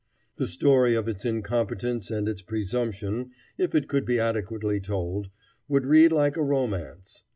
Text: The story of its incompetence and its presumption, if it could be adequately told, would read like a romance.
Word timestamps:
The 0.37 0.47
story 0.47 0.95
of 0.95 1.07
its 1.07 1.25
incompetence 1.25 2.09
and 2.09 2.27
its 2.27 2.41
presumption, 2.41 3.29
if 3.59 3.75
it 3.75 3.87
could 3.87 4.03
be 4.03 4.17
adequately 4.19 4.79
told, 4.79 5.29
would 5.67 5.85
read 5.85 6.11
like 6.11 6.37
a 6.37 6.43
romance. 6.43 7.21